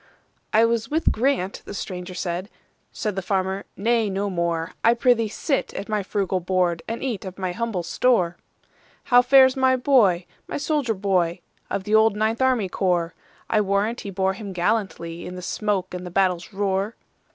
[0.51, 2.49] "I was with Grant"—the stranger said;
[2.91, 7.37] Said the farmer, "Nay, no more,—I prithee sit at my frugal board, And eat of
[7.37, 14.01] my humble store."How fares my boy,—my soldier boy, Of the old Ninth Army Corps?I warrant
[14.01, 16.95] he bore him gallantlyIn the smoke and the battle's roar!"